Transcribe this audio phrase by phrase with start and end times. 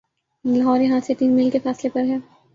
[0.45, 2.17] لاہور یہاں سے تین میل کے فاصلے پر ہے